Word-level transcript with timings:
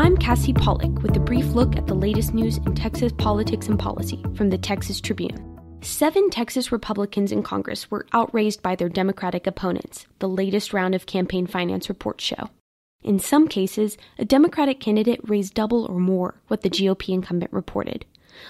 I'm 0.00 0.16
Cassie 0.16 0.54
Pollock 0.54 1.02
with 1.02 1.14
a 1.14 1.20
brief 1.20 1.44
look 1.48 1.76
at 1.76 1.86
the 1.86 1.92
latest 1.92 2.32
news 2.32 2.56
in 2.56 2.74
Texas 2.74 3.12
politics 3.18 3.68
and 3.68 3.78
policy 3.78 4.24
from 4.34 4.48
the 4.48 4.56
Texas 4.56 4.98
Tribune. 4.98 5.60
Seven 5.82 6.30
Texas 6.30 6.72
Republicans 6.72 7.32
in 7.32 7.42
Congress 7.42 7.90
were 7.90 8.06
outraised 8.14 8.62
by 8.62 8.74
their 8.74 8.88
Democratic 8.88 9.46
opponents, 9.46 10.06
the 10.18 10.26
latest 10.26 10.72
round 10.72 10.94
of 10.94 11.04
campaign 11.04 11.46
finance 11.46 11.90
reports 11.90 12.24
show. 12.24 12.48
In 13.02 13.18
some 13.18 13.46
cases, 13.46 13.98
a 14.18 14.24
Democratic 14.24 14.80
candidate 14.80 15.20
raised 15.28 15.52
double 15.52 15.84
or 15.84 16.00
more 16.00 16.40
what 16.48 16.62
the 16.62 16.70
GOP 16.70 17.10
incumbent 17.12 17.52
reported. 17.52 18.06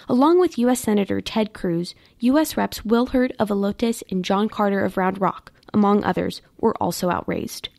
Along 0.08 0.38
with 0.38 0.56
U.S. 0.56 0.78
Senator 0.78 1.20
Ted 1.20 1.52
Cruz, 1.52 1.96
U.S. 2.20 2.56
Reps 2.56 2.84
Will 2.84 3.06
Hurd 3.06 3.34
of 3.40 3.48
Helotes 3.48 4.04
and 4.08 4.24
John 4.24 4.48
Carter 4.48 4.84
of 4.84 4.96
Round 4.96 5.20
Rock, 5.20 5.50
among 5.74 6.04
others, 6.04 6.42
were 6.58 6.76
also 6.80 7.10
outraised. 7.10 7.70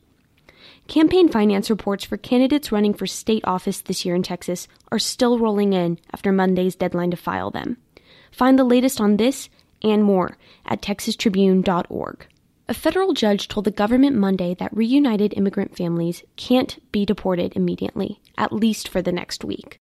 Campaign 0.92 1.30
finance 1.30 1.70
reports 1.70 2.04
for 2.04 2.18
candidates 2.18 2.70
running 2.70 2.94
for 2.94 3.08
state 3.08 3.46
office 3.46 3.80
this 3.80 4.04
year 4.04 4.14
in 4.14 4.24
Texas 4.24 4.68
are 4.92 5.00
still 5.00 5.40
rolling 5.40 5.72
in 5.72 5.98
after 6.12 6.34
Monday's 6.34 6.76
deadline 6.76 7.12
to 7.12 7.16
file 7.16 7.50
them. 7.50 7.78
Find 8.30 8.60
the 8.60 8.66
latest 8.66 9.00
on 9.00 9.16
this 9.16 9.48
and 9.82 10.04
more 10.04 10.36
at 10.66 10.82
texastribune.org. 10.82 12.28
A 12.68 12.74
federal 12.74 13.14
judge 13.14 13.48
told 13.48 13.68
the 13.68 13.72
government 13.72 14.18
Monday 14.18 14.54
that 14.56 14.76
reunited 14.76 15.34
immigrant 15.38 15.78
families 15.78 16.24
can't 16.36 16.78
be 16.92 17.06
deported 17.06 17.56
immediately, 17.56 18.20
at 18.38 18.52
least 18.52 18.90
for 18.90 19.02
the 19.02 19.14
next 19.14 19.46
week. 19.46 19.78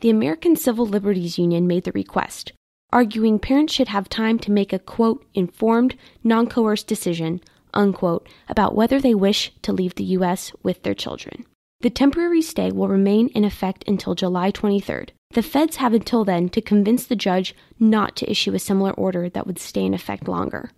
The 0.00 0.08
American 0.08 0.56
Civil 0.56 0.86
Liberties 0.86 1.36
Union 1.36 1.66
made 1.66 1.84
the 1.84 1.92
request, 1.92 2.54
arguing 2.94 3.38
parents 3.38 3.74
should 3.74 3.88
have 3.88 4.08
time 4.08 4.38
to 4.38 4.50
make 4.50 4.72
a 4.72 4.78
quote 4.78 5.22
informed, 5.34 5.96
non 6.24 6.46
coerced 6.46 6.86
decision, 6.86 7.42
unquote, 7.76 8.28
about 8.48 8.74
whether 8.74 9.00
they 9.00 9.14
wish 9.14 9.52
to 9.62 9.72
leave 9.72 9.94
the 9.94 10.04
U.S. 10.04 10.52
with 10.62 10.82
their 10.82 10.94
children. 10.94 11.44
The 11.80 11.90
temporary 11.90 12.42
stay 12.42 12.72
will 12.72 12.88
remain 12.88 13.28
in 13.28 13.44
effect 13.44 13.84
until 13.86 14.14
July 14.14 14.50
23rd. 14.50 15.10
The 15.30 15.42
feds 15.42 15.76
have 15.76 15.92
until 15.92 16.24
then 16.24 16.48
to 16.50 16.60
convince 16.60 17.06
the 17.06 17.16
judge 17.16 17.54
not 17.78 18.16
to 18.16 18.30
issue 18.30 18.54
a 18.54 18.58
similar 18.58 18.92
order 18.92 19.28
that 19.28 19.46
would 19.46 19.58
stay 19.58 19.84
in 19.84 19.94
effect 19.94 20.26
longer. 20.26 20.70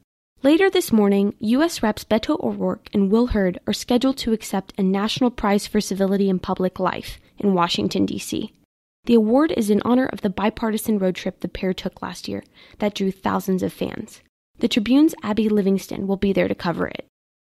Later 0.42 0.70
this 0.70 0.92
morning, 0.92 1.34
U.S. 1.40 1.82
Reps 1.82 2.04
Beto 2.04 2.42
O'Rourke 2.42 2.88
and 2.92 3.10
Will 3.10 3.28
Hurd 3.28 3.58
are 3.66 3.72
scheduled 3.72 4.16
to 4.18 4.32
accept 4.32 4.72
a 4.78 4.82
National 4.82 5.30
Prize 5.30 5.66
for 5.66 5.80
Civility 5.80 6.28
in 6.28 6.38
Public 6.38 6.78
Life 6.78 7.18
in 7.38 7.54
Washington, 7.54 8.06
D.C. 8.06 8.52
The 9.04 9.14
award 9.14 9.52
is 9.56 9.70
in 9.70 9.82
honor 9.84 10.06
of 10.06 10.20
the 10.20 10.30
bipartisan 10.30 10.98
road 10.98 11.14
trip 11.14 11.40
the 11.40 11.48
pair 11.48 11.72
took 11.72 12.02
last 12.02 12.28
year 12.28 12.44
that 12.78 12.94
drew 12.94 13.10
thousands 13.10 13.62
of 13.62 13.72
fans. 13.72 14.20
The 14.60 14.68
Tribune's 14.68 15.14
Abby 15.22 15.48
Livingston 15.48 16.08
will 16.08 16.16
be 16.16 16.32
there 16.32 16.48
to 16.48 16.54
cover 16.54 16.88
it. 16.88 17.06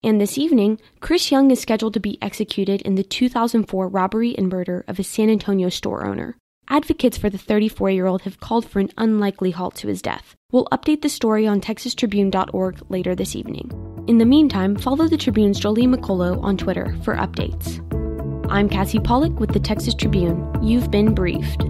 And 0.03 0.20
this 0.20 0.39
evening, 0.39 0.80
Chris 1.02 1.31
Young 1.31 1.52
is 1.52 1.59
scheduled 1.59 1.94
to 1.94 2.00
be 2.00 2.17
executed 2.20 2.81
in 2.81 2.95
the 2.95 3.03
2004 3.03 3.88
robbery 3.88 4.36
and 4.36 4.50
murder 4.50 4.84
of 4.88 4.97
a 4.97 5.03
San 5.03 5.30
Antonio 5.30 5.70
store 5.70 6.06
owner. 6.06 6.36
Advocates 6.67 7.17
for 7.17 7.30
the 7.30 7.38
34 7.38 7.92
year 7.92 8.08
old 8.08 8.23
have 8.23 8.39
called 8.39 8.67
for 8.67 8.80
an 8.80 8.89
unlikely 8.97 9.52
halt 9.52 9.75
to 9.75 9.88
his 9.88 10.02
death. 10.02 10.36
We'll 10.52 10.66
update 10.72 11.03
the 11.03 11.09
story 11.09 11.45
on 11.45 11.62
texastribune.org 11.62 12.81
later 12.89 13.14
this 13.14 13.36
evening. 13.36 13.69
In 14.08 14.17
the 14.17 14.25
meantime, 14.25 14.75
follow 14.75 15.08
the 15.08 15.17
Tribune's 15.17 15.59
Jolie 15.59 15.86
McCullough 15.86 16.42
on 16.44 16.58
Twitter 16.58 16.97
for 17.03 17.16
updates. 17.16 17.81
I'm 18.50 18.67
Cassie 18.67 19.00
Pollock 19.00 19.40
with 19.40 19.53
the 19.53 19.59
Texas 19.59 19.94
Tribune. 19.94 20.52
You've 20.64 20.90
been 20.90 21.14
briefed. 21.14 21.66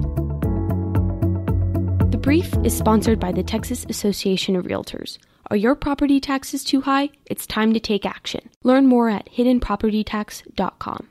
Brief 2.25 2.55
is 2.63 2.75
sponsored 2.75 3.19
by 3.19 3.31
the 3.31 3.43
Texas 3.43 3.85
Association 3.87 4.55
of 4.55 4.65
Realtors. 4.65 5.19
Are 5.51 5.55
your 5.55 5.75
property 5.75 6.19
taxes 6.19 6.63
too 6.63 6.81
high? 6.81 7.11
It's 7.27 7.45
time 7.45 7.71
to 7.75 7.79
take 7.79 8.03
action. 8.03 8.49
Learn 8.63 8.87
more 8.87 9.09
at 9.09 9.29
hiddenpropertytax.com. 9.31 11.07